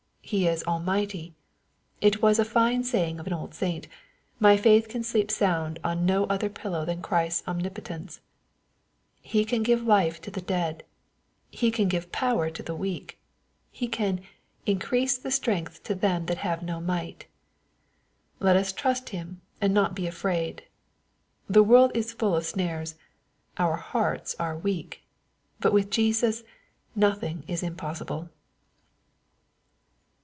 [0.23, 1.35] He is Almighty.
[1.99, 3.89] It was a fine sajdng of an old saint,
[4.39, 8.21] "my faith can sleep sound on no other pillow than Christ's omnipotence."
[9.19, 10.85] He can give life to the dead.
[11.49, 13.19] He can give power to the weak.
[13.71, 14.21] He can"
[14.65, 17.27] increase strength to them that have no might."
[18.39, 20.63] Let us trust him, and not be afraid.
[21.49, 22.95] The world is full of snares.
[23.57, 25.03] Our hearts are weak.
[25.59, 26.43] But with Jesus
[26.95, 28.29] nothing is im possible.